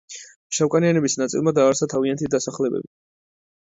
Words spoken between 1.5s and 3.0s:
დააარსა თავიანთი დასახლებები.